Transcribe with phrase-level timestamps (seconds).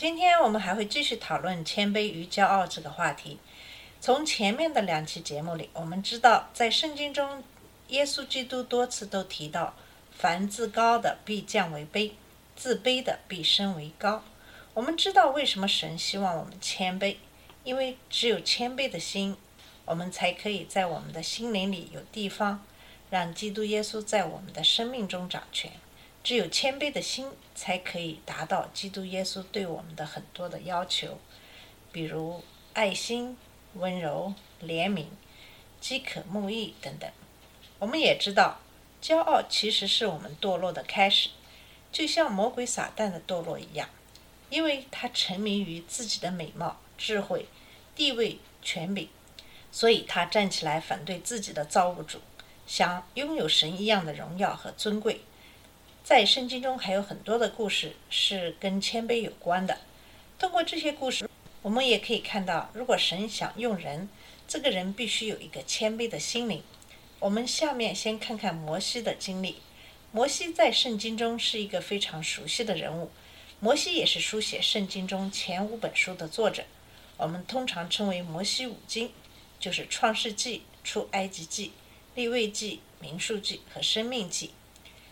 [0.00, 3.40] 今天我们还会继续讨论谦卑与骄傲这个话题。
[4.00, 7.42] 从前面的两期节目里，我们知道在圣经中，
[7.88, 9.74] 耶稣基督多次都提到，
[10.16, 12.12] 凡自高的必降为卑，
[12.54, 14.22] 自卑的必升为高。
[14.72, 17.16] 我们知道为什么神希望我们谦卑，
[17.64, 19.36] 因为只有谦卑的心，
[19.84, 22.64] 我们才可以在我们的心灵里有地方，
[23.10, 25.72] 让基督耶稣在我们的生命中掌权。
[26.22, 31.18] 只有谦卑的心，才可以达到基督耶稣对我们的很多的要求，
[31.90, 32.42] 比如
[32.74, 33.36] 爱心、
[33.74, 35.06] 温柔、怜悯、
[35.80, 37.10] 饥渴慕义等等。
[37.78, 38.60] 我们也知道，
[39.00, 41.30] 骄傲其实是我们堕落的开始，
[41.90, 43.88] 就像魔鬼撒旦的堕落一样，
[44.50, 47.46] 因为他沉迷于自己的美貌、智慧、
[47.94, 49.08] 地位、权柄，
[49.72, 52.18] 所以他站起来反对自己的造物主，
[52.66, 55.22] 想拥有神一样的荣耀和尊贵。
[56.08, 59.78] 在圣经中还有很多的故事是跟谦卑有关的。
[60.38, 61.28] 通过这些故事，
[61.60, 64.08] 我们也可以看到，如果神想用人，
[64.48, 66.62] 这个人必须有一个谦卑的心灵。
[67.20, 69.56] 我们下面先看看摩西的经历。
[70.10, 73.10] 摩西在圣经中是一个非常熟悉的人物。
[73.60, 76.64] 摩西也是书写圣经中前五本书的作者，
[77.18, 79.12] 我们通常称为摩西五经，
[79.60, 81.72] 就是创世纪、出埃及记、
[82.14, 84.52] 利未记、民数记和生命记。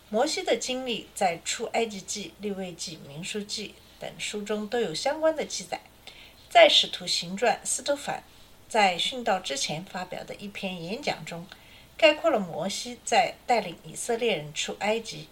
[0.08, 5.80] 摩西的经历在《出埃及记》《利未记》《民数记》等书中都有相关的记载。
[6.48, 8.22] 在《使徒行传》，司徒凡
[8.68, 11.45] 在殉道之前发表的一篇演讲中，
[11.96, 15.27] 概括了摩西在带领以色列人出埃及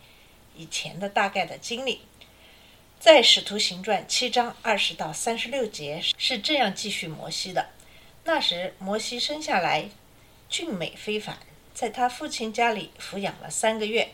[0.56, 2.00] 以前的大概的经历。
[2.98, 7.68] 在《使徒行传》七章二十到三十六节是这样记叙摩西的：
[8.24, 9.88] 那时，摩西生下来
[10.48, 11.38] 俊美非凡，
[11.72, 14.08] 在他父亲家里抚养了三个月。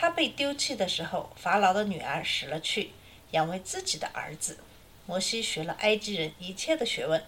[0.00, 2.92] 他被丢弃的时候，法老的女儿死了去，
[3.32, 4.60] 养为自己的儿子。
[5.06, 7.20] 摩西学了埃及人一切的学问，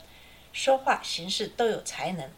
[0.52, 2.30] 说话行事都有才能。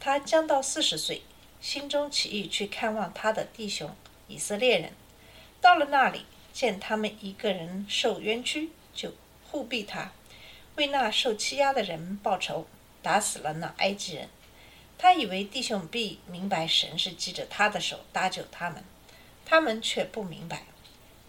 [0.00, 1.20] 他将到四十岁，
[1.60, 3.94] 心中起意去看望他的弟兄
[4.26, 4.92] 以色列人。
[5.60, 9.12] 到了那里，见他们一个人受冤屈，就
[9.50, 10.12] 护庇他，
[10.76, 12.66] 为那受欺压的人报仇，
[13.02, 14.30] 打死了那埃及人。
[14.96, 18.82] 他以为弟兄必明白神是记着他的手搭救他们。
[19.48, 20.64] 他们却不明白。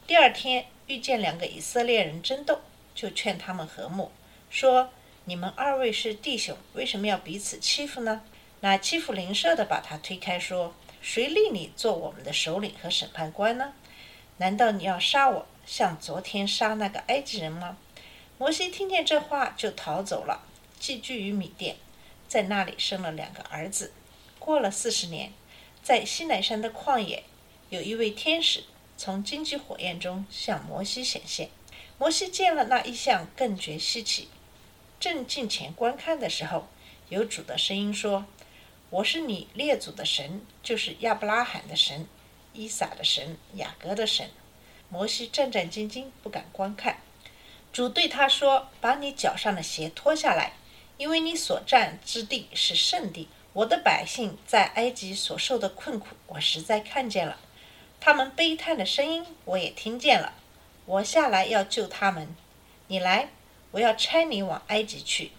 [0.05, 2.59] 第二天遇见两个以色列人争斗，
[2.93, 4.11] 就劝他们和睦，
[4.49, 4.89] 说
[5.23, 8.21] ：“你们二位是弟兄，为什么要彼此欺负呢？”
[8.59, 13.71] 那欺负邻舍的把他推开，说：“谁立你做我们的首领和审判官呢？
[14.35, 17.77] 难道你要杀我，像昨天杀那个埃及人吗？”
[18.37, 20.43] 摩西听见这话，就逃走了，
[20.77, 21.77] 寄居于米甸，
[22.27, 23.93] 在那里生了两个儿子。
[24.39, 25.31] 过了四十年，
[25.81, 27.23] 在西奈山的旷野。
[27.69, 28.63] 有一位天使
[28.97, 31.51] 从荆棘火焰中向摩西显现，
[31.99, 34.27] 摩西见了那一像，更觉稀奇。
[34.99, 36.67] 正近前观看的时候，
[37.09, 38.25] 有主的声音说
[38.89, 42.07] ：“我是你列祖的神，就是亚伯拉罕的神、
[42.53, 44.31] 伊撒的神、雅各的神。”
[44.89, 46.97] 摩西战战兢兢，不敢观看。
[47.71, 50.53] 主对他说：“把你脚上的鞋脱下来，
[50.97, 53.27] 因为你所站之地是圣地。
[53.53, 57.39] 我的百姓在埃及所受的困苦，我实在看见了。”
[58.01, 60.33] 他们悲叹的声音，我也听见了。
[60.85, 62.35] 我下来要救他们，
[62.87, 63.29] 你来，
[63.71, 65.31] 我要差你往埃及去。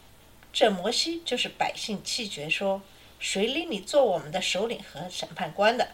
[0.53, 2.82] 这摩西就是百姓气绝说
[3.19, 5.93] ：“谁立你做我们的首领和审判官的？”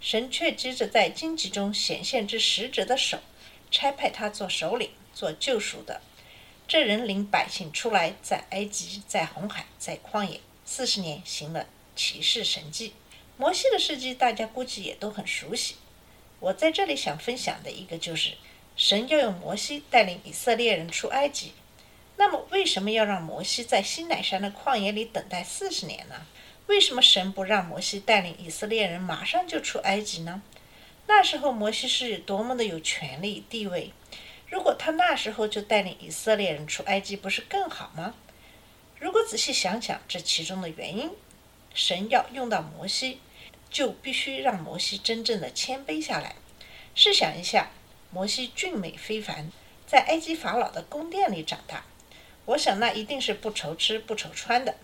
[0.00, 3.18] 神却接着在荆棘中显现之使者的手，
[3.70, 6.00] 差派他做首领，做救赎的。
[6.68, 12.92] 这人领百姓出来，在埃及，在红海，在旷野四十年，行了奇事神迹。
[13.36, 15.76] 摩西的事迹，大家估计也都很熟悉。
[16.44, 18.34] 我在这里想分享的一个就是，
[18.76, 21.52] 神要用摩西带领以色列人出埃及。
[22.18, 26.26] 那么，为什么要让摩西在西乃山的旷野里等待四十年呢？
[26.66, 30.42] 为什么神不让摩西带领以色列人马上就出埃及呢？
[31.06, 33.92] 那时候摩西是多么的有权力地位，
[34.46, 38.14] 如果他那时候就带领以色列人出埃及，不是更好吗？
[39.00, 41.10] 如果仔细想想这其中的原因，
[41.72, 43.20] 神要用到摩西。
[43.74, 46.36] 就必须让摩西真正的谦卑下来。
[46.94, 47.72] 试想一下，
[48.12, 49.50] 摩西俊美非凡，
[49.84, 51.84] 在埃及法老的宫殿里长大。
[52.44, 54.76] 我想那一定是不愁吃不愁穿的，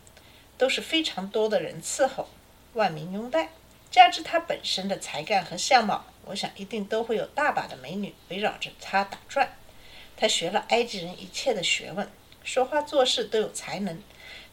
[0.58, 2.28] 都是非常多的人伺候，
[2.72, 3.50] 万民拥戴。
[3.92, 9.56] 加之他本身的才干和相貌，我想一定都会有大把的美女围绕着他打转。
[10.16, 12.10] 他学了埃及人一切的学问，
[12.42, 14.02] 说话做事都有才能。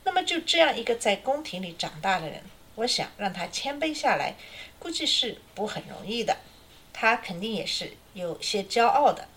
[0.04, 2.44] 那么就这样一个在宫廷里长大的人，
[2.78, 4.36] 我想让他谦卑下来，
[4.78, 6.38] 估计是不很容易的。
[6.94, 9.28] 他肯定也是有些骄傲的，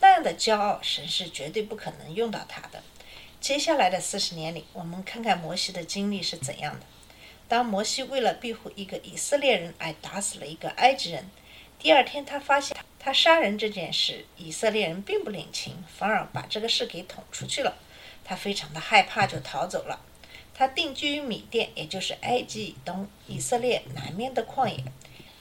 [0.00, 2.82] 那样的骄傲，神是绝对不可能用到他的。
[3.40, 6.86] 接下来的四十年里，我们看看摩西的经历是怎样的。
[7.46, 11.30] 当摩西为了庇护一个以色列人而打死了一个埃及人，
[11.78, 17.76] 第二天他发现他杀人这件事，以色列人并不领情，反而把这个事给捅出去了。
[18.24, 20.00] 他非常的害怕，就逃走了。
[20.58, 24.82] 他定居于米甸，也就是埃及以东、以色列南面的旷野，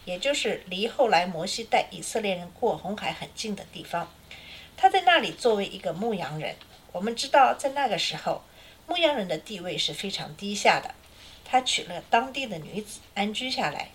[0.05, 4.13] 也就是离后来摩西带以色列人过红海很近的地方。
[4.77, 6.55] 他在那里作为一个牧羊人。
[6.91, 8.43] 我们知道，在那个时候，
[8.85, 10.93] 牧羊人的地位是非常低下的。
[11.43, 13.89] 他娶了当地的女子，安居下来。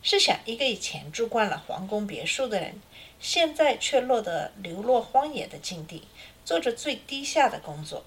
[0.00, 2.80] 试想，一个以前住惯了皇宫别墅的人，
[3.18, 6.04] 现在却落得流落荒野的境地，
[6.44, 8.04] 做着最低下的工作，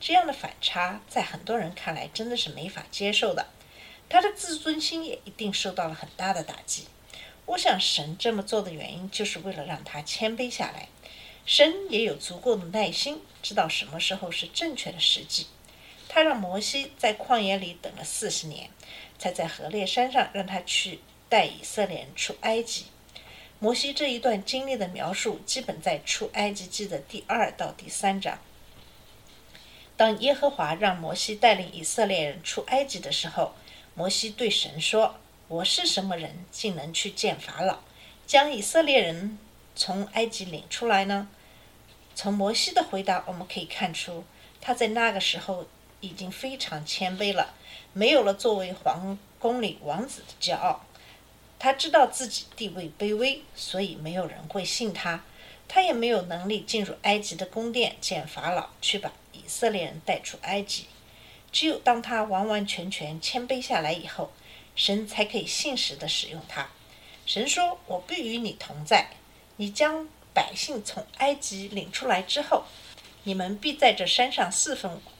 [0.00, 3.46] 这样的反差，在很多人看来真的是没法接受的。
[4.08, 6.86] 他的自尊心也一定受到了很大的打击。
[7.46, 10.88] 我想，神这么做的原因，就是为了让他谦卑下来。
[11.46, 15.46] 神也有足够的耐心，知道什么时候是正确的时机。
[16.08, 18.70] 他让摩西在旷野里等了四十年，
[19.18, 22.86] 才在河烈山上让他去带以色列人出埃及。
[23.58, 28.38] 摩西这一段经历的描述，基本在出埃及记的第二到第三章。
[29.96, 33.54] 当耶和华让摩西带领以色列人出埃及的时候，
[33.94, 35.16] 摩西对神说
[35.48, 37.78] ：“我是什么人，竟能去见法老，
[38.26, 39.38] 将以色列人
[39.74, 41.28] 从埃及领出来呢？”
[42.14, 44.24] 从摩西的回答，我们可以看出，
[44.60, 45.66] 他在那个时候。
[46.00, 47.54] 已经非常谦卑了，
[47.94, 50.84] 没有了作为皇宫里王子的骄傲。
[51.58, 55.24] 他知道自己地位卑微，所以没有人会信他。
[55.68, 60.86] 他也没有能力进入埃及的宫殿见法老，去把以色列人带出埃及。
[61.50, 64.32] 只有当他完完全全谦卑下来以后，
[64.76, 66.68] 神才可以信实的使用他。
[67.26, 69.08] 神说：“我必与你同在。
[69.56, 72.64] 你将百姓从埃及领出来之后，
[73.22, 75.12] 你们必在这山上侍奉我。”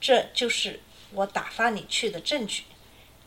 [0.00, 0.80] 这就是
[1.12, 2.64] 我打发你去的证据。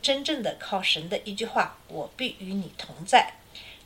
[0.02, 3.34] 真正的靠神的一句话：“我必与你同在。”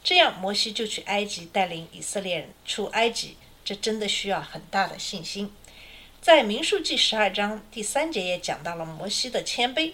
[0.06, 3.38] 这样，摩西就去埃及带领以色列人出埃及。
[3.64, 5.52] 这真的需要很大的信心。
[6.22, 9.94] 在民数记十二章第三节也讲到了摩西的谦卑。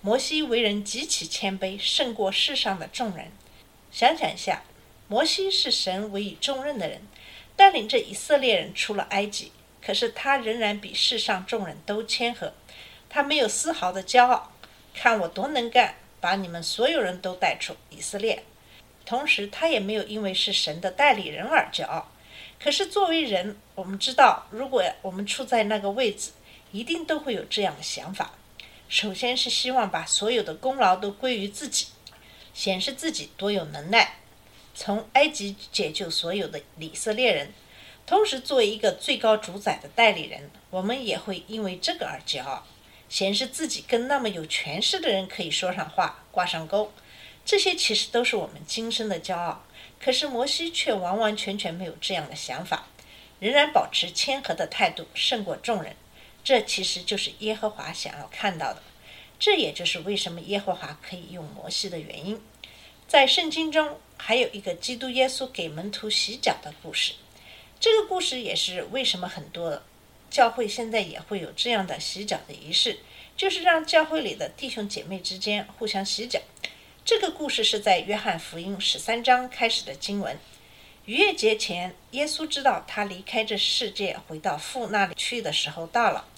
[0.00, 3.32] 摩西为人极其谦卑，胜过世上的众人。
[3.90, 4.62] 想想一下，
[5.08, 7.02] 摩西是神委以重任的人，
[7.56, 9.50] 带领着以色列人出了埃及。
[9.84, 12.54] 可是他仍然比世上众人都谦和，
[13.10, 14.52] 他没有丝毫的骄傲。
[14.94, 18.44] 看我多能干，把你们所有人都带出以色列。
[19.08, 22.12] 同时，他也没有因为是神的代理人而骄傲。
[22.62, 26.32] 可是作为人，我们知道，如果我们处在那个位置，
[26.72, 28.32] 一定都会有这样的想法。
[28.90, 31.86] 首先是希望把所有的功劳都归于自己，
[32.52, 34.16] 显示自己多有能耐，
[34.74, 37.54] 从埃及解救所有的以色列人。
[38.04, 42.66] 同时，作为一个最高主宰的代理人，我们也会因为这个而骄傲，
[43.08, 46.92] 显示自己跟那么有权势的人可以说上话、挂上钩。
[47.48, 49.64] 这些其实都是我们今生的骄傲。
[49.98, 52.88] 可是摩西却完完全全没有这样的想法，
[53.40, 55.96] 仍然保持谦和的态度，胜过众人。
[56.44, 58.82] 这其实就是耶和华想要看到的。
[59.38, 62.38] 这也就是为什么耶和华可以用摩西的原因。
[63.06, 67.14] 在圣经中，还有一个基督耶稣给门徒洗脚的故事。
[67.80, 69.82] 这个故事也是为什么很多
[70.28, 72.98] 教会现在也会有这样的洗脚的仪式，
[73.38, 76.38] 就是让教会里的弟兄姐妹之间互相洗脚。
[77.08, 80.38] 这个故事是在约翰福音十三章开始的经文。
[81.06, 86.28] 逾越节前，耶稣知道他离开这世界回到父那里去的时候到了。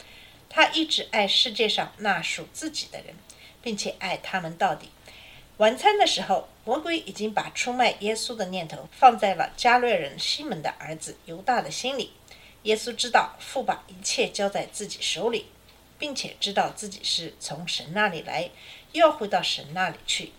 [0.48, 3.16] 他一直爱世界上那属自己的人，
[3.60, 4.90] 并且爱他们到底。
[5.56, 12.12] 晚餐的时候，魔鬼已经把出卖耶稣的念头放在了加略人西门的儿子犹大的心里。
[12.62, 15.46] 耶稣知道父把一切交在自己手里，
[15.98, 18.50] 并且知道自己是从神那里来，
[18.92, 20.30] 又要回到神那里去。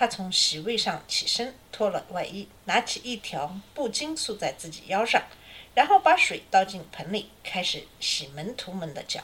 [0.00, 5.22] 他从席位上起身，脱了外衣，拿起一条布巾束在自己腰上，
[5.74, 9.20] 然后把水倒进盆里，开始洗门徒们的脚，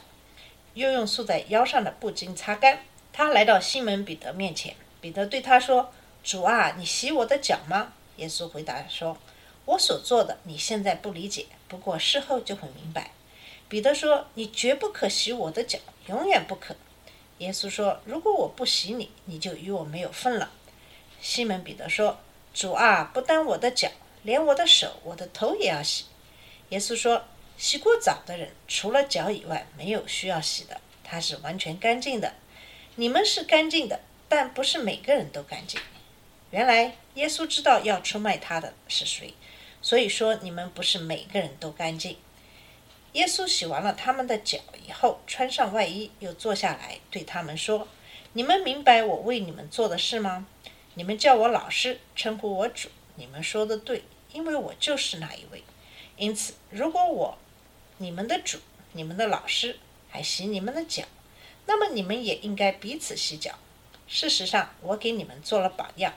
[0.75, 2.81] 又用束在腰上的布巾擦干。
[3.11, 4.75] 他来到西门彼得面前。
[5.01, 5.91] 彼得对他说
[6.23, 9.17] ：“主啊，你洗我的脚吗？”耶稣回答说
[9.65, 13.09] ：“我所做的，你现在不理解，不过事后就会明白。
[13.67, 16.75] 彼得说：“你绝不可洗我的脚，永远不可。”
[17.39, 20.51] 耶稣说：“如果我不洗你，你就与我没有份了。”
[21.21, 22.19] 西门彼得说
[22.53, 23.89] ：“主啊，不单我的脚，
[24.23, 26.05] 连我的手、我的头也要洗。”
[26.69, 27.25] 耶稣说
[27.57, 32.33] ：“洗过澡的人，除了脚以外，没有需要洗的，他是完全干净的。
[32.95, 35.79] 你们是干净的，但不是每个人都干净。”
[36.51, 39.33] 原来耶稣知道要出卖他的是谁，
[39.81, 42.17] 所以说你们不是每个人都干净。
[43.13, 47.87] 耶稣洗完了他们的脚以后，穿上外衣，又坐下来，对他们说
[48.33, 50.45] ：“你们明白我为你们做的事吗？
[50.97, 54.01] 你们叫我老师，称呼我主，你们说的对，
[54.33, 55.63] 因为我就是那一位。
[56.15, 57.37] 因此，如果我，
[57.99, 58.57] 你们的主，
[58.93, 59.77] 你们的老师，
[60.09, 61.03] 还洗你们的脚，
[61.67, 63.59] 那么你们也应该彼此洗脚。
[64.07, 66.15] 事实上，我给你们做了榜样。”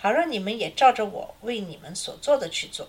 [0.00, 2.88] 好让你们也照着我为你们所做的去做。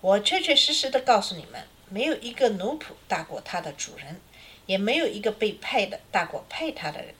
[0.00, 4.22] 我确确实实的告诉你们，没有一个奴仆大过他的主人，
[4.64, 7.14] 也没有一个被派的大过派他的人。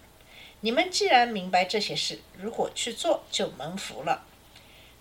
[0.61, 4.27] 你们既然明白这些事，如果去做，就蒙福了。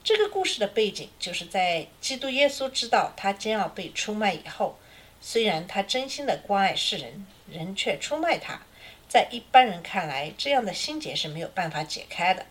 [0.03, 4.77] 这个故事的背景就是在基督耶稣知道他将要被出卖以后，
[5.19, 8.61] 虽然他真心的关爱世人，人却出卖他。
[9.07, 12.45] 在一般人看来，这样的心结是没有办法解开的。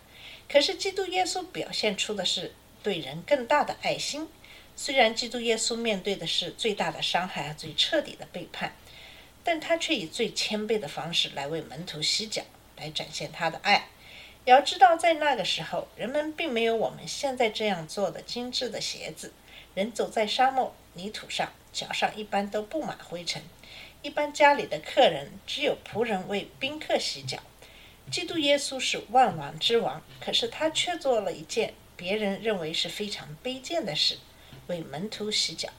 [0.49, 4.27] 可是，基督耶稣表现出的是对人更大的爱心。
[4.75, 8.75] 虽然基督耶稣面对的是最大的伤害和最彻底的背叛，
[9.43, 12.43] 但他却以最谦卑的方式来为门徒洗脚，
[12.77, 13.87] 来展现他的爱。
[14.45, 19.33] 要知道，在那个时候，人们并没有我们现在这样做的精致的鞋子。
[19.73, 23.41] 人走在沙漠泥土上，脚上一般都布满灰尘。
[24.01, 27.39] 一般家里的客人只有仆人为宾客洗脚。
[28.11, 34.19] 基督耶稣是万王之王，可是他却做了一件别人认为是非常卑贱的事，
[34.67, 35.69] 为门徒洗脚，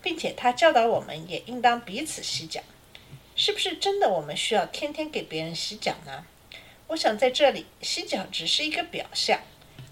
[0.00, 2.62] 并且他教导我们也应当彼此洗脚。
[3.34, 6.24] 是不是真的我们需要天天给别人洗脚呢？
[6.88, 9.40] 我想在这里，洗脚只是一个表象。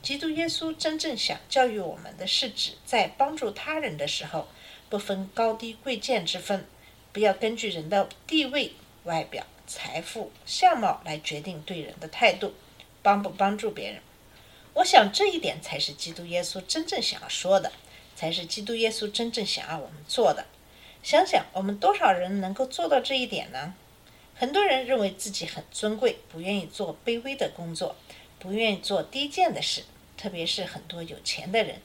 [0.03, 4.49] 基督耶稣真正想教育我们的是指，在帮助他人的时候，
[4.89, 6.67] 不分高低贵贱之分，
[7.13, 8.73] 不要根据人的地位、
[9.05, 9.47] 外表。
[9.67, 12.55] 财富、相貌来决定对人的态度，
[13.03, 14.03] 帮不帮助别人。
[14.75, 17.71] 我想这一点才是基督耶稣真正想要说的，
[18.17, 20.45] 才是基督耶稣真正想要我们做的。
[21.03, 23.75] 想想我们多少人能够做到这一点呢？
[24.35, 27.97] 很多人认为自己很尊贵，不愿意做卑微的工作，
[28.39, 29.85] 不愿意做低贱的事。
[30.17, 31.81] 特别是很多有钱的人，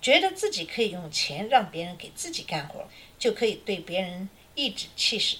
[0.00, 2.88] 觉得自己可以用钱让别人给自己干活，
[3.18, 5.38] 就可以对别人颐指气使。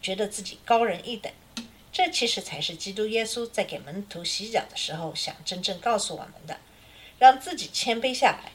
[0.00, 1.32] 觉得自己高人一等，
[1.90, 6.58] 这其实才是基督耶稣在给门徒洗脚的时候想真正告诉我们的，
[7.18, 8.52] 让自己谦卑下来。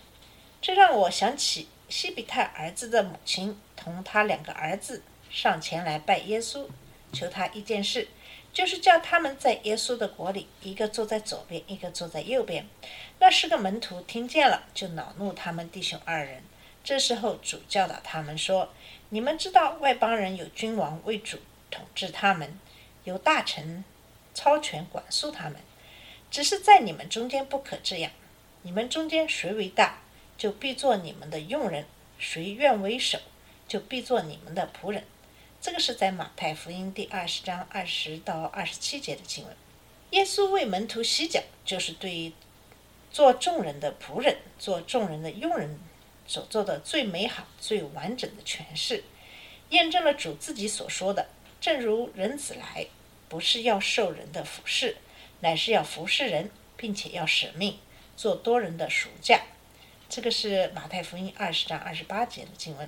[0.62, 6.67] 这让我想起西比泰儿子的母亲同他两个儿子上前来拜耶稣，
[7.13, 8.09] 求他一件事，
[8.51, 12.67] 就是叫他们在耶稣的国里，一个坐在左边，一个坐在右边。
[13.19, 16.43] 那十个门徒听见了，就恼怒他们弟兄二人。
[16.83, 18.74] 这时候主教导他们说。
[19.12, 21.39] 你们知道外邦人有君王为主
[21.71, 22.59] 统治他们，
[23.05, 23.83] 有大臣
[24.36, 25.55] 操权管束他们，
[26.29, 28.12] 只是在你们中间不可这样。
[28.62, 30.01] 你们中间谁为大，
[30.38, 31.86] 就必做你们的用人；
[32.19, 33.17] 谁愿为首，
[33.69, 35.05] 就必做你们的仆人。
[35.61, 39.55] 这个是在马太福音第二十章二十到二十七节的经文。
[40.09, 42.33] 耶稣为门徒洗脚，就是对
[43.11, 45.79] 做众人的仆人、做众人的佣人。
[46.27, 49.03] 所做的最美好、最完整的诠释，
[49.69, 51.27] 验证了主自己所说的
[51.59, 52.85] ：“正如人子来，
[53.27, 54.97] 不是要受人的服侍，
[55.39, 57.79] 乃是要服侍人，并且要舍命，
[58.15, 59.41] 做多人的赎价。”
[60.07, 62.88] 这个是马太福音二十章二十八节的经文。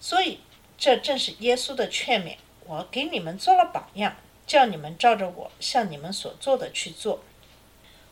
[0.00, 0.40] 所以，
[0.78, 4.16] 这正是耶稣的劝勉：“我给你们做了榜样，
[4.46, 7.22] 叫你们照着我向你们所做的去做。”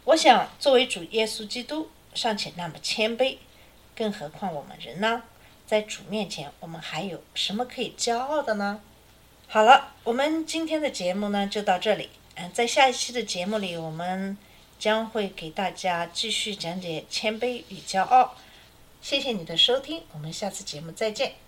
[0.05, 3.39] 我想，作为主耶稣基督尚且那么谦卑。
[3.97, 5.23] 更何况我们人呢？
[5.67, 8.81] 在主面前，我们还有什么可以骄傲的呢？
[9.49, 12.11] 好了，我们今天的节目呢就到这里。
[12.37, 14.39] 嗯，在下一期的节目里，我们
[14.79, 18.37] 将会给大家继续讲解谦卑与骄傲。
[19.03, 21.48] 谢谢你的收听，我们下次节目再见。